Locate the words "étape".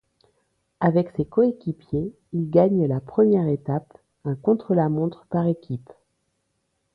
3.47-3.99